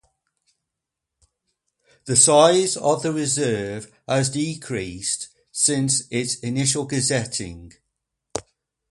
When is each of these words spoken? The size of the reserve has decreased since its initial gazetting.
The 2.05 2.15
size 2.15 2.75
of 2.75 3.03
the 3.03 3.11
reserve 3.13 3.91
has 4.07 4.31
decreased 4.31 5.29
since 5.51 6.07
its 6.09 6.39
initial 6.39 6.85
gazetting. 6.85 7.73